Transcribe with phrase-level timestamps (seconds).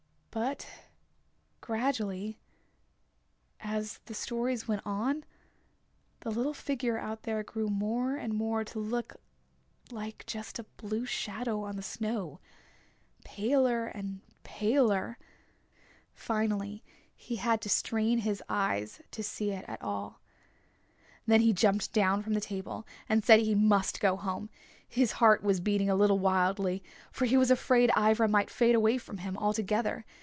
[0.33, 0.65] But
[1.59, 2.39] gradually,
[3.59, 5.25] as the stories went on
[6.21, 9.17] the little figure out there grew more and more to look
[9.91, 12.39] like just a blue shadow on the snow,
[13.25, 15.17] paler and paler.
[16.13, 16.81] Finally
[17.13, 20.21] he had to strain his eyes to see it at all.
[21.25, 24.49] Then he jumped down from the table and said he must go home.
[24.87, 26.83] His heart was beating a little wildly.
[27.11, 30.05] For he was afraid Ivra might fade away from him altogether.